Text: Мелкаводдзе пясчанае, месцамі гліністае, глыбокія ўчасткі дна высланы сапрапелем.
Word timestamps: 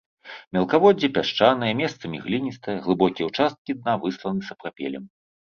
Мелкаводдзе 0.57 1.09
пясчанае, 1.17 1.69
месцамі 1.81 2.17
гліністае, 2.25 2.75
глыбокія 2.87 3.29
ўчасткі 3.29 3.79
дна 3.83 3.93
высланы 4.09 4.41
сапрапелем. 4.51 5.09